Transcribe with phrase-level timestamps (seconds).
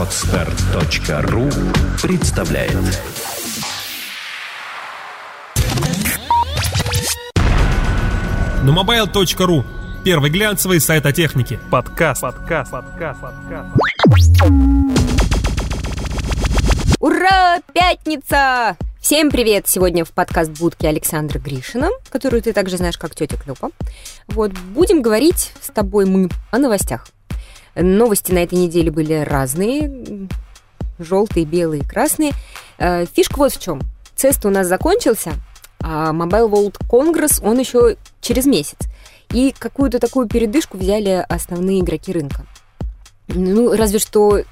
[0.00, 1.50] Отстар.ру
[2.00, 2.72] представляет
[8.64, 9.62] Numobile.ru
[10.02, 11.60] Первый глянцевый сайт о технике.
[11.70, 12.22] Подкаст.
[12.22, 12.70] Подкаст.
[12.70, 13.20] Подкаст.
[13.20, 14.42] Подкаст.
[16.98, 17.58] Ура!
[17.74, 18.78] Пятница!
[19.02, 19.68] Всем привет!
[19.68, 23.68] Сегодня в подкаст будки Александра Гришина, которую ты также знаешь как тетя Клёпа.
[24.28, 27.06] Вот, будем говорить с тобой мы о новостях.
[27.74, 30.28] Новости на этой неделе были разные.
[30.98, 32.32] Желтые, белые, красные.
[32.78, 33.80] Э, Фишка вот в чем.
[34.14, 35.32] Цест у нас закончился,
[35.80, 38.78] а Mobile World Congress, он еще через месяц.
[39.32, 42.44] И какую-то такую передышку взяли основные игроки рынка.
[43.28, 44.44] Ну, разве что э,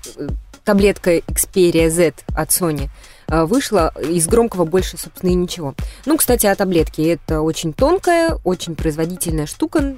[0.65, 2.89] таблетка Xperia Z от Sony
[3.29, 5.75] э, вышла, из громкого больше, собственно, и ничего.
[6.07, 7.13] Ну, кстати, о таблетке.
[7.13, 9.97] Это очень тонкая, очень производительная штука.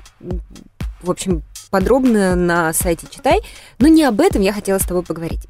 [1.03, 3.41] В общем, подробно на сайте читай.
[3.79, 5.47] Но не об этом я хотела с тобой поговорить.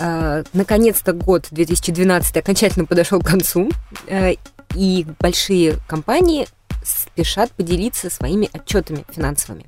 [0.00, 3.70] Э, наконец-то год 2012 окончательно подошел к концу,
[4.06, 4.34] э,
[4.74, 6.46] и большие компании
[6.82, 9.66] спешат поделиться своими отчетами финансовыми.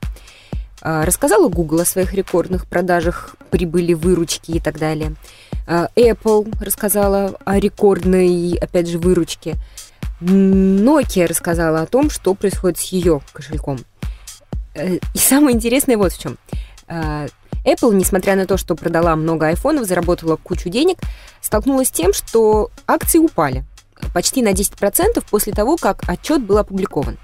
[0.80, 5.14] Э, рассказала Google о своих рекордных продажах, прибыли, выручки и так далее.
[5.66, 9.54] Apple рассказала о рекордной, опять же, выручке.
[10.20, 13.78] Nokia рассказала о том, что происходит с ее кошельком.
[14.74, 16.38] И самое интересное вот в чем.
[16.88, 20.98] Apple, несмотря на то, что продала много айфонов, заработала кучу денег,
[21.40, 23.64] столкнулась с тем, что акции упали
[24.12, 27.18] почти на 10% после того, как отчет был опубликован.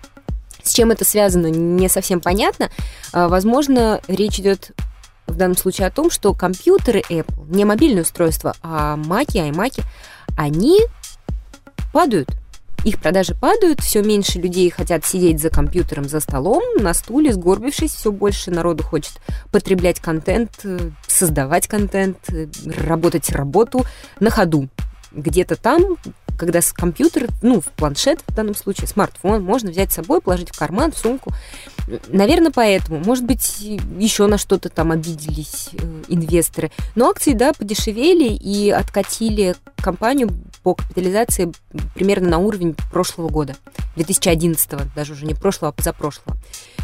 [0.62, 2.70] С чем это связано, не совсем понятно.
[3.12, 4.72] А, возможно, речь идет
[5.26, 9.82] в данном случае о том, что компьютеры Apple, не мобильные устройства, а Mac, iMac,
[10.36, 10.80] они
[11.92, 12.30] падают
[12.84, 17.92] их продажи падают, все меньше людей хотят сидеть за компьютером, за столом, на стуле, сгорбившись,
[17.92, 19.12] все больше народу хочет
[19.50, 22.46] потреблять контент, э, создавать контент, э,
[22.86, 23.84] работать работу
[24.20, 24.68] на ходу.
[25.12, 25.96] Где-то там,
[26.38, 30.50] когда с компьютер, ну, в планшет в данном случае, смартфон, можно взять с собой, положить
[30.50, 31.32] в карман, в сумку.
[32.08, 33.00] Наверное, поэтому.
[33.00, 36.70] Может быть, еще на что-то там обиделись э, инвесторы.
[36.94, 40.30] Но акции, да, подешевели и откатили компанию
[40.68, 41.50] по капитализации
[41.94, 43.56] примерно на уровень прошлого года,
[43.96, 46.36] 2011, даже уже не прошлого, а позапрошлого.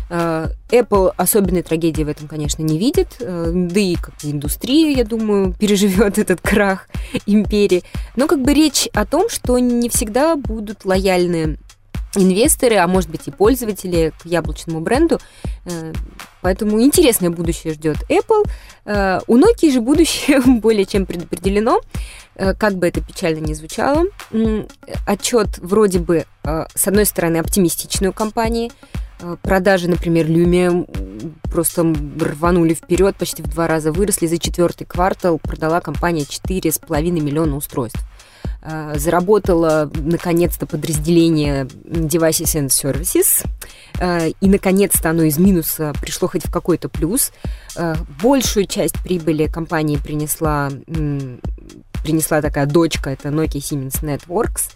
[0.09, 4.97] Э, Apple особенной трагедии в этом, конечно, не видит, э, да и как бы индустрия,
[4.97, 6.89] я думаю, переживет этот крах
[7.27, 7.83] империи.
[8.17, 11.59] Но как бы речь о том, что не всегда будут лояльны
[12.17, 15.21] инвесторы, а может быть и пользователи к яблочному бренду.
[16.45, 18.45] Э, поэтому интересное будущее ждет Apple.
[18.85, 21.81] Э, у Nokia же будущее более чем предопределено.
[22.35, 24.05] Э, как бы это печально ни звучало.
[25.07, 28.73] Отчет вроде бы, с одной стороны, оптимистичной у компании.
[29.43, 31.83] Продажи, например, Lumia просто
[32.21, 34.27] рванули вперед, почти в два раза выросли.
[34.27, 38.01] За четвертый квартал продала компания 4,5 миллиона устройств.
[38.67, 43.47] Э, заработало наконец-то подразделение Devices and Services,
[43.99, 47.31] э, и наконец-то оно из минуса пришло хоть в какой-то плюс.
[47.77, 50.71] Э, большую часть прибыли компании принесла,
[52.03, 54.71] принесла такая дочка, это Nokia Siemens Networks.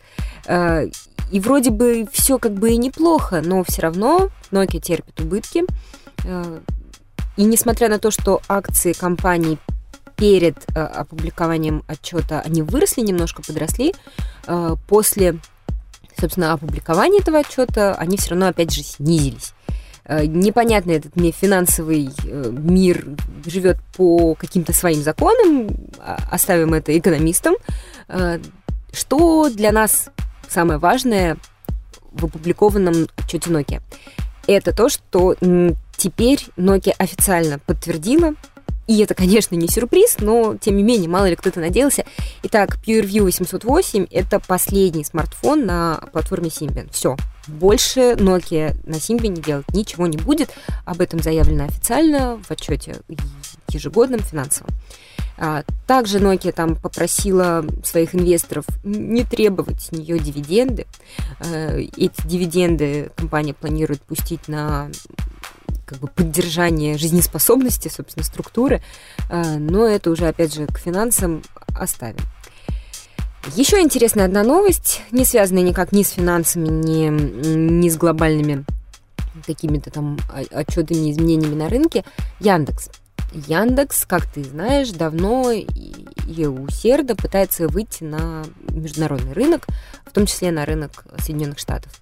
[1.30, 5.64] И вроде бы все как бы и неплохо, но все равно Nokia терпит убытки.
[7.36, 9.58] И несмотря на то, что акции компании
[10.18, 13.94] перед э, опубликованием отчета они выросли немножко, подросли.
[14.46, 15.38] Э, после,
[16.20, 19.54] собственно, опубликования этого отчета они все равно, опять же, снизились.
[20.04, 23.06] Э, непонятно этот мне финансовый э, мир
[23.46, 25.68] живет по каким-то своим законам,
[26.00, 27.54] а, оставим это экономистам.
[28.08, 28.40] Э,
[28.92, 30.08] что для нас
[30.48, 31.36] самое важное
[32.10, 33.82] в опубликованном отчете Nokia?
[34.46, 35.36] Это то, что
[35.96, 38.34] теперь Nokia официально подтвердила
[38.88, 42.06] и это, конечно, не сюрприз, но, тем не менее, мало ли кто-то надеялся.
[42.42, 46.90] Итак, PureView 808– это последний смартфон на платформе Symbian.
[46.90, 47.14] Все.
[47.46, 50.50] Больше Nokia на Symbian делать ничего не будет.
[50.86, 52.96] Об этом заявлено официально в отчете
[53.68, 54.70] ежегодном финансовом.
[55.36, 60.86] А, также Nokia там попросила своих инвесторов не требовать с нее дивиденды.
[61.40, 64.90] Э, эти дивиденды компания планирует пустить на
[65.88, 68.82] как бы поддержание жизнеспособности, собственно, структуры,
[69.30, 71.42] э, но это уже, опять же, к финансам
[71.74, 72.18] оставим.
[73.54, 78.64] Еще интересная одна новость, не связанная никак ни с финансами, ни, ни с глобальными
[79.46, 80.18] какими-то там
[80.50, 82.04] отчетами, изменениями на рынке.
[82.40, 82.90] Яндекс.
[83.32, 89.66] Яндекс, как ты знаешь, давно и усердно пытается выйти на международный рынок,
[90.04, 91.92] в том числе на рынок Соединенных Штатов.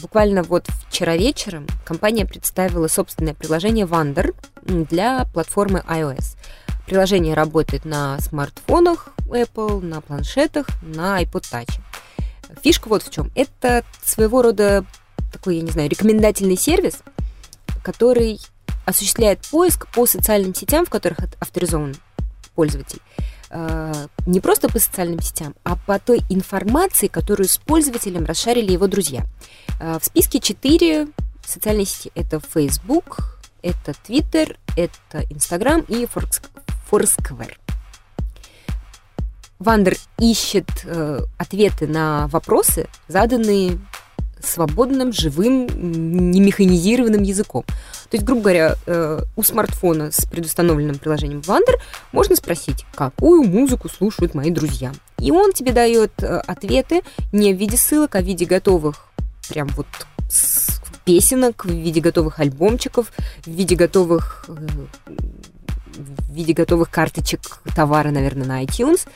[0.00, 6.36] Буквально вот вчера вечером компания представила собственное приложение Wander для платформы iOS.
[6.86, 11.80] Приложение работает на смартфонах Apple, на планшетах, на iPod Touch.
[12.62, 13.30] Фишка вот в чем.
[13.34, 14.84] Это своего рода
[15.32, 17.00] такой, я не знаю, рекомендательный сервис,
[17.82, 18.40] который
[18.86, 21.94] осуществляет поиск по социальным сетям, в которых авторизован
[22.54, 23.00] пользователь.
[23.50, 28.86] Э, не просто по социальным сетям, а по той информации, которую с пользователем расшарили его
[28.86, 29.24] друзья.
[29.80, 31.08] Э, в списке 4
[31.44, 32.12] социальные сети.
[32.14, 36.06] Это Facebook, это Twitter, это Instagram и
[36.90, 37.56] Foursquare.
[39.58, 43.78] Вандер ищет э, ответы на вопросы, заданные
[44.42, 45.66] свободным, живым,
[46.30, 47.64] немеханизированным языком.
[48.10, 51.78] То есть, грубо говоря, э, у смартфона с предустановленным приложением Wander
[52.12, 54.92] можно спросить, какую музыку слушают мои друзья.
[55.18, 57.02] И он тебе дает э, ответы
[57.32, 59.08] не в виде ссылок, а в виде готовых
[59.48, 59.86] прям вот
[61.04, 63.12] песенок, в виде готовых альбомчиков,
[63.44, 64.52] в виде готовых э,
[65.98, 67.40] в виде готовых карточек
[67.74, 69.06] товара, наверное, на iTunes.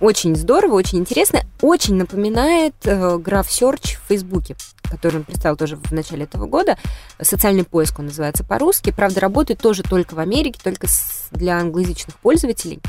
[0.00, 1.40] Очень здорово, очень интересно.
[1.60, 4.56] Очень напоминает э, Graph Search в Фейсбуке,
[4.90, 6.76] который он представил тоже в начале этого года.
[7.20, 8.90] Социальный поиск он называется по-русски.
[8.90, 10.88] Правда, работает тоже только в Америке, только
[11.30, 12.80] для англоязычных пользователей.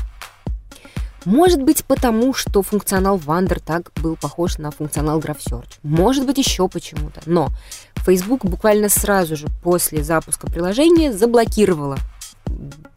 [1.24, 5.78] Может быть, потому что функционал Wander так был похож на функционал GraphSearch.
[5.82, 7.20] Может быть, еще почему-то.
[7.26, 7.48] Но
[7.96, 11.98] Facebook буквально сразу же после запуска приложения заблокировала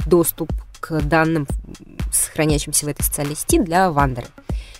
[0.06, 1.48] доступ к данным,
[2.40, 4.26] сохраняющимся в этой социальной сети для Wander.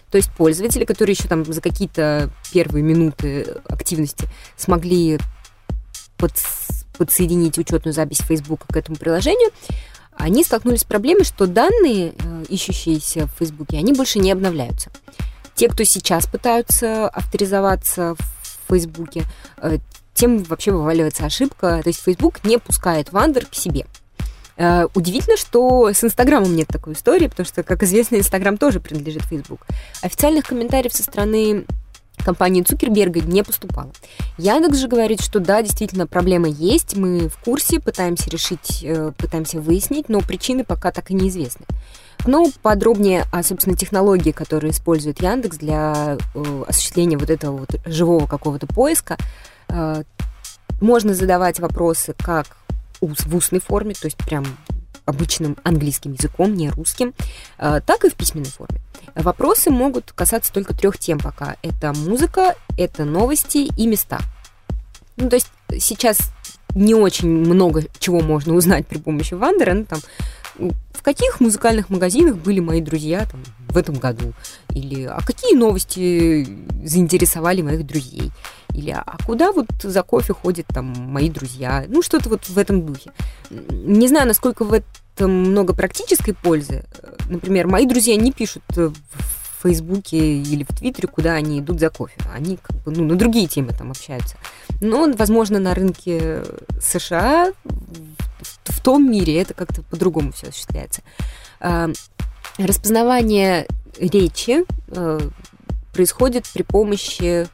[0.10, 5.20] То есть пользователи, которые еще там за какие-то первые минуты активности смогли
[6.18, 6.32] под,
[6.98, 9.52] подсоединить учетную запись Facebook к этому приложению,
[10.14, 14.90] они столкнулись с проблемой, что данные, э, ищущиеся в Фейсбуке, они больше не обновляются.
[15.56, 19.24] Те, кто сейчас пытаются авторизоваться в Фейсбуке,
[19.58, 19.78] э,
[20.14, 21.82] тем вообще вываливается ошибка.
[21.84, 23.86] То есть Facebook не пускает Вандер к себе.
[24.60, 29.24] Э, удивительно, что с Инстаграмом нет такой истории, потому что, как известно, Инстаграм тоже принадлежит
[29.24, 29.66] Facebook.
[30.02, 31.66] Официальных комментариев со стороны
[32.18, 33.92] компании Цукерберга не поступало.
[34.38, 39.62] Яндекс же говорит, что да, действительно, проблема есть, мы в курсе, пытаемся решить, э, пытаемся
[39.62, 41.66] выяснить, но причины пока так и неизвестны.
[42.26, 48.28] Ну, подробнее о, собственно, технологии, которые использует Яндекс для э, осуществления вот этого вот живого
[48.28, 49.16] какого-то поиска.
[49.70, 50.04] Э,
[50.82, 52.59] можно задавать вопросы как
[53.02, 54.46] в устной форме, то есть прям
[55.06, 57.14] обычным английским языком, не русским,
[57.58, 58.80] так и в письменной форме.
[59.16, 61.56] Вопросы могут касаться только трех тем пока.
[61.64, 64.20] Это музыка, это новости и места.
[65.18, 65.50] Ну, то есть
[65.80, 66.32] сейчас
[66.76, 69.74] не очень много чего можно узнать при помощи Вандера.
[69.74, 70.00] Ну, там,
[70.92, 74.34] в каких музыкальных магазинах были мои друзья там, в этом году?
[74.74, 76.48] Или а какие новости
[76.84, 78.32] заинтересовали моих друзей?
[78.74, 81.86] Или а куда вот за кофе ходят там мои друзья?
[81.88, 83.12] Ну, что-то вот в этом духе.
[83.50, 86.86] Не знаю, насколько в этом много практической пользы.
[87.30, 88.94] Например, мои друзья не пишут в
[89.64, 92.16] Фейсбуке или в Твиттере, куда они идут за кофе.
[92.34, 94.38] Они как бы, ну, на другие темы там общаются.
[94.82, 96.44] Но, возможно, на рынке
[96.82, 97.52] США,
[98.64, 101.02] в, том мире это как-то по-другому все осуществляется.
[102.60, 103.68] Распознавание
[103.98, 105.20] речи э,
[105.94, 107.48] происходит при помощи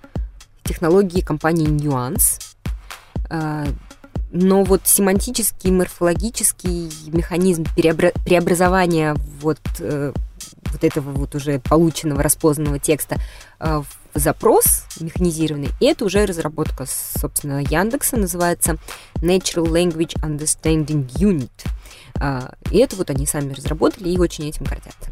[0.63, 2.41] технологии компании Nuance.
[3.29, 3.65] А,
[4.31, 10.12] но вот семантический, морфологический механизм преобразования вот, э,
[10.71, 13.17] вот этого вот уже полученного, распознанного текста
[13.59, 18.77] э, в запрос механизированный, и это уже разработка, собственно, Яндекса, называется
[19.15, 21.51] Natural Language Understanding Unit.
[22.19, 25.12] А, и это вот они сами разработали и очень этим гордятся.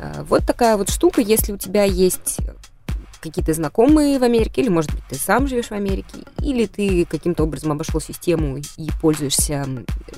[0.00, 2.38] А, вот такая вот штука, если у тебя есть
[3.20, 7.42] какие-то знакомые в Америке, или, может быть, ты сам живешь в Америке, или ты каким-то
[7.44, 9.66] образом обошел систему и пользуешься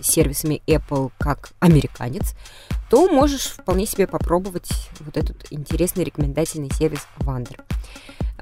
[0.03, 2.35] сервисами Apple как американец,
[2.91, 7.61] то можешь вполне себе попробовать вот этот интересный рекомендательный сервис Wander.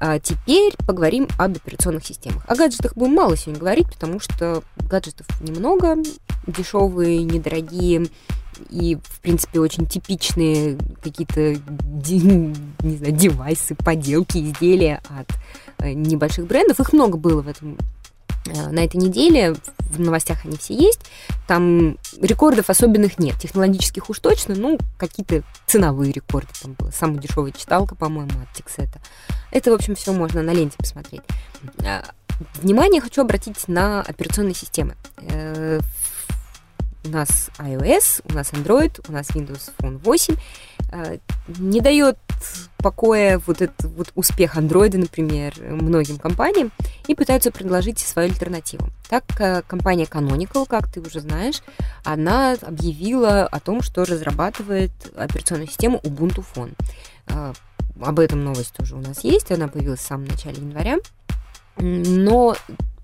[0.01, 2.43] А теперь поговорим об операционных системах.
[2.47, 5.97] О гаджетах будем мало сегодня говорить, потому что гаджетов немного,
[6.47, 8.07] дешевые, недорогие,
[8.69, 15.29] и, в принципе, очень типичные какие-то, не знаю, девайсы, поделки, изделия от
[15.79, 16.79] э, небольших брендов.
[16.79, 17.77] Их много было в этом
[18.45, 19.55] на этой неделе,
[19.89, 21.01] в новостях они все есть.
[21.47, 23.37] Там рекордов особенных нет.
[23.39, 26.49] Технологических уж точно, ну, какие-то ценовые рекорды.
[26.61, 28.99] Там была самая дешевая читалка, по-моему, от Тиксета.
[29.51, 31.21] Это, в общем, все можно на ленте посмотреть.
[31.83, 32.03] А,
[32.55, 34.95] внимание хочу обратить на операционные системы.
[35.17, 35.79] Э,
[37.05, 40.78] у нас iOS, у нас Android, у нас Windows Phone 8 э,
[41.57, 42.17] не дает
[42.77, 46.71] покоя вот этот вот успех андроида, например, многим компаниям
[47.07, 48.89] и пытаются предложить свою альтернативу.
[49.09, 51.61] Так, э, компания Canonical, как ты уже знаешь,
[52.03, 56.73] она объявила о том, что разрабатывает операционную систему Ubuntu Phone.
[57.27, 57.53] Э,
[58.01, 60.97] об этом новость тоже у нас есть, она появилась в самом начале января.
[61.77, 62.55] Но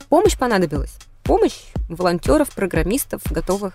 [0.10, 3.74] помощь понадобилась помощь волонтеров, программистов, готовых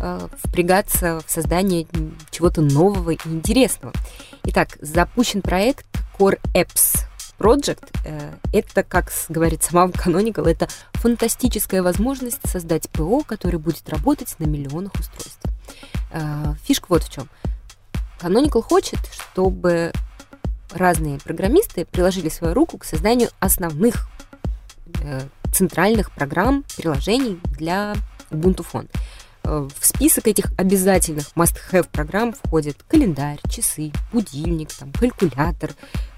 [0.00, 1.86] э, впрягаться в создание
[2.30, 3.92] чего-то нового и интересного.
[4.44, 5.86] Итак, запущен проект
[6.18, 7.00] Core Apps
[7.38, 7.84] Project.
[8.04, 14.44] Э, это, как говорит сама Canonical, это фантастическая возможность создать ПО, который будет работать на
[14.44, 15.42] миллионах устройств.
[16.12, 17.28] Э, фишка вот в чем.
[18.20, 19.92] Canonical хочет, чтобы
[20.72, 24.08] разные программисты приложили свою руку к созданию основных
[25.02, 25.20] э,
[25.54, 27.94] центральных программ, приложений для
[28.30, 28.88] Ubuntu Phone.
[29.44, 35.70] Э, в список этих обязательных must-have программ входят календарь, часы, будильник, там, калькулятор,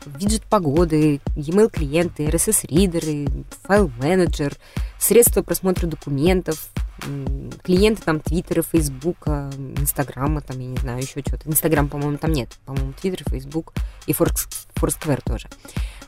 [0.07, 3.27] виджет погоды, e-mail клиенты, RSS-ридеры,
[3.65, 4.55] файл-менеджер,
[4.99, 6.71] средства просмотра документов,
[7.63, 11.49] клиенты там Твиттера, Фейсбука, Инстаграма, там, я не знаю, еще что-то.
[11.49, 12.59] Инстаграм, по-моему, там нет.
[12.65, 13.75] По-моему, Твиттер, Фейсбук
[14.07, 15.49] и Foursquare тоже.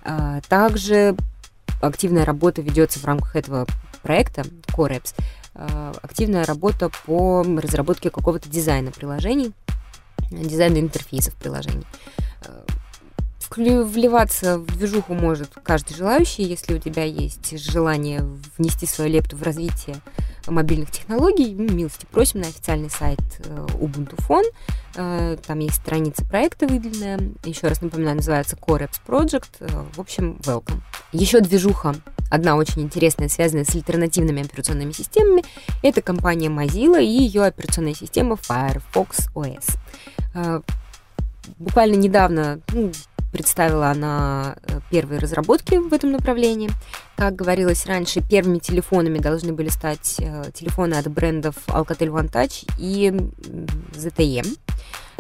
[0.03, 1.15] А, также
[1.81, 3.67] активная работа ведется в рамках этого
[4.03, 5.15] проекта Core Apps.
[5.55, 9.53] Э, активная работа по разработке какого-то дизайна приложений,
[10.31, 11.85] дизайна интерфейсов приложений.
[12.43, 12.63] Э,
[13.57, 18.23] вливаться в движуху может каждый желающий, если у тебя есть желание
[18.57, 19.97] внести свою лепту в развитие
[20.51, 24.45] мобильных технологий, милости просим на официальный сайт э, Ubuntu Phone.
[24.97, 27.21] Э, там есть страница проекта выделенная.
[27.45, 29.51] Еще раз напоминаю, называется Core Apps Project.
[29.61, 30.81] Э, в общем, welcome.
[31.13, 31.95] Еще движуха
[32.31, 35.45] одна очень интересная, связанная с альтернативными операционными системами.
[35.83, 39.77] Это компания Mozilla и ее операционная система Firefox OS.
[41.59, 42.93] Буквально недавно, ну,
[43.33, 46.71] представила она э, первые разработки в этом направлении.
[47.17, 52.69] Как говорилось раньше, первыми телефонами должны были стать э, телефоны от брендов Alcatel One Touch
[52.79, 53.11] и
[53.93, 54.59] ZTE.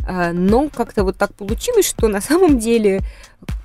[0.07, 3.01] Э, но как-то вот так получилось, что на самом деле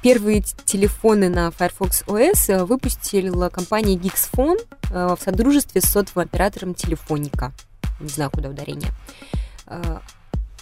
[0.02, 4.60] первые телефоны на Firefox OS выпустила компания Gixphone
[4.90, 7.52] в содружестве с сотовым оператором Телефоника.
[8.00, 8.92] Не знаю, куда ударение.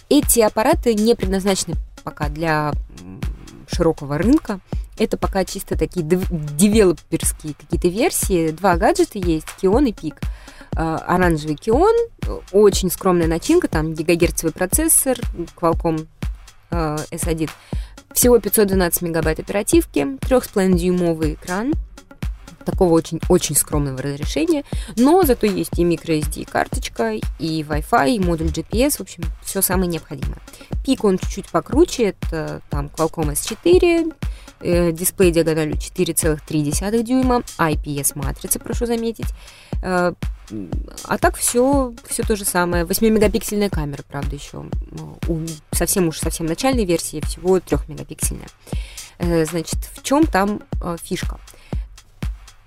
[0.08, 2.72] Эти аппараты не предназначены пока для
[3.72, 4.60] широкого рынка.
[4.98, 8.50] Это пока чисто такие девелоперские какие-то версии.
[8.50, 10.20] Два гаджета есть, Kion и Пик.
[10.74, 11.94] Оранжевый Kion,
[12.52, 15.18] очень скромная начинка, там гигагерцовый процессор,
[15.56, 16.06] Qualcomm
[16.70, 17.50] S1.
[18.14, 21.74] Всего 512 мегабайт оперативки, 3,5-дюймовый экран,
[22.62, 24.64] такого очень-очень скромного разрешения,
[24.96, 29.88] но зато есть и microSD карточка, и Wi-Fi, и модуль GPS, в общем, все самое
[29.88, 30.38] необходимое.
[30.84, 34.12] Пик он чуть-чуть покруче, это там Qualcomm S4,
[34.60, 39.28] э, дисплей диагональю 4,3 дюйма, IPS матрица, прошу заметить.
[39.82, 40.12] Э,
[41.04, 42.84] а так все, все то же самое.
[42.84, 44.64] 8-мегапиксельная камера, правда, еще.
[45.28, 45.40] У
[45.70, 48.48] совсем уж совсем начальной версии всего 3-мегапиксельная.
[49.18, 51.38] Э, значит, в чем там э, фишка?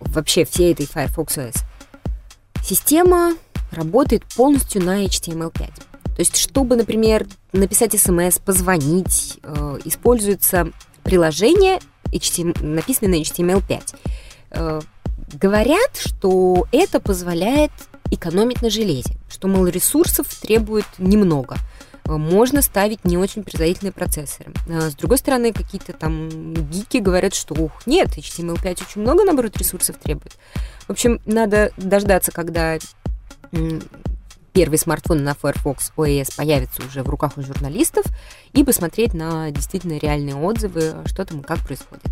[0.05, 1.57] Вообще всей этой Firefox OS.
[2.63, 3.35] Система
[3.71, 5.69] работает полностью на HTML5.
[6.15, 10.71] То есть, чтобы, например, написать смс, позвонить, э, используется
[11.03, 13.95] приложение, HTML, написанное на HTML5.
[14.51, 14.81] Э,
[15.33, 17.71] говорят, что это позволяет
[18.11, 21.57] экономить на железе, что, мол, ресурсов требует немного–
[22.07, 24.53] можно ставить не очень производительные процессоры.
[24.69, 29.57] А с другой стороны, какие-то там гики говорят, что ух, нет, HTML5 очень много, наоборот,
[29.57, 30.37] ресурсов требует.
[30.87, 32.77] В общем, надо дождаться, когда
[34.53, 38.05] первый смартфон на Firefox OS появится уже в руках у журналистов
[38.53, 42.07] и посмотреть на действительно реальные отзывы, что там и как происходит.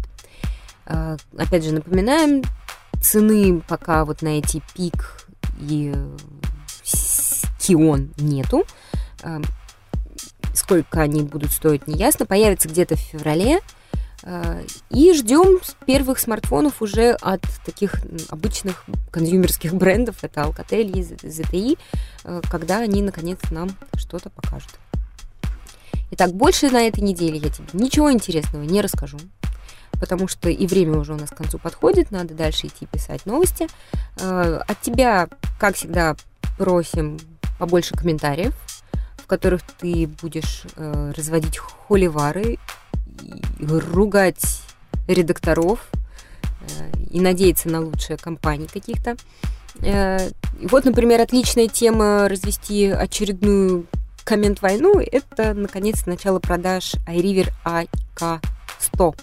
[0.86, 2.44] А, опять же, напоминаем,
[3.02, 5.26] цены пока вот на эти пик
[5.60, 5.94] и
[7.60, 8.66] Кион нету.
[10.54, 12.26] А, Сколько они будут стоить, не ясно.
[12.26, 13.60] Появится где-то в феврале.
[14.24, 17.96] Э, и ждем первых смартфонов уже от таких
[18.30, 21.78] обычных консюмерских брендов, это Alcatel и ZTE,
[22.24, 24.72] э, когда они наконец нам что-то покажут.
[26.12, 29.18] Итак, больше на этой неделе я тебе ничего интересного не расскажу,
[29.92, 33.68] потому что и время уже у нас к концу подходит, надо дальше идти писать новости.
[34.18, 35.28] Э, от тебя,
[35.60, 36.16] как всегда,
[36.58, 37.20] просим
[37.60, 38.54] побольше комментариев,
[39.24, 42.60] в которых ты будешь э, разводить холивары,
[43.60, 44.62] ругать
[45.08, 45.90] редакторов
[46.62, 49.16] э, и надеяться на лучшие компании каких-то.
[49.82, 50.30] Э,
[50.62, 53.88] вот, например, отличная тема развести очередную
[54.26, 59.16] коммент войну, это, наконец, начало продаж iRiver AK100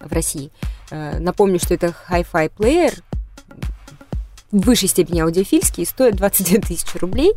[0.00, 0.52] в России.
[0.90, 2.94] Э, напомню, что это Hi-Fi плеер,
[4.52, 7.32] в высшей степени аудиофильский, стоит 22 тысячи рублей,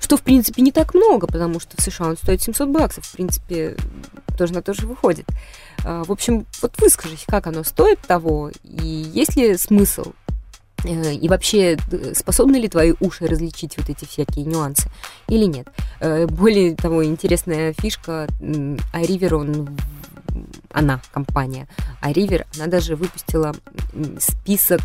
[0.00, 3.12] что, в принципе, не так много, потому что в США он стоит 700 баксов, в
[3.12, 3.76] принципе,
[4.36, 5.26] тоже на то же выходит.
[5.84, 10.12] Э, в общем, вот выскажись, как оно стоит того, и есть ли смысл
[10.84, 11.76] Э, и вообще,
[12.14, 14.90] способны ли твои уши различить вот эти всякие нюансы
[15.28, 15.68] или нет?
[16.00, 19.78] Э, более того, интересная фишка, iRiver, он,
[20.70, 21.68] она, компания
[22.02, 23.54] iRiver, она даже выпустила
[24.18, 24.80] список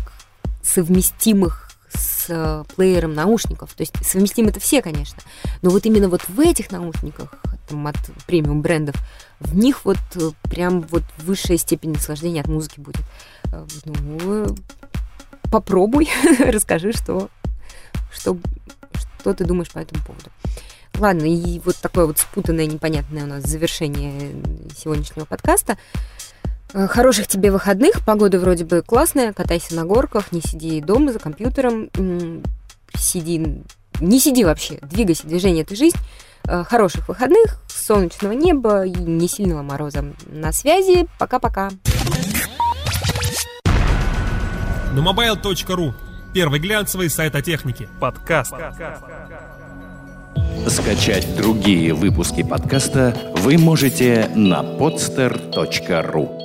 [0.62, 3.74] совместимых с э, плеером наушников.
[3.74, 5.22] То есть совместимы это все, конечно.
[5.62, 7.34] Но вот именно вот в этих наушниках
[7.68, 8.96] там, от премиум брендов,
[9.40, 9.98] в них вот
[10.42, 13.02] прям вот высшая степень наслаждения от музыки будет.
[13.84, 14.46] Ну,
[15.50, 16.08] попробуй,
[16.40, 17.28] расскажи, что,
[18.12, 18.36] что,
[18.94, 20.30] что ты думаешь по этому поводу.
[20.98, 24.32] Ладно, и вот такое вот спутанное, непонятное у нас завершение
[24.76, 25.76] сегодняшнего подкаста.
[26.74, 31.20] Э, хороших тебе выходных, погода вроде бы классная, катайся на горках, не сиди дома за
[31.20, 31.88] компьютером,
[32.96, 33.62] сиди,
[34.00, 35.96] не сиди вообще, двигайся, движение– это жизнь.
[36.48, 40.04] Э, хороших выходных, солнечного неба и не сильного мороза.
[40.26, 41.70] На связи, пока-пока.
[44.94, 45.92] numobile.ru
[46.34, 47.88] Первый глянцевый сайт о технике.
[48.00, 48.52] Подкаст.
[50.66, 56.43] Скачать другие выпуски подкаста вы можете на podster.ru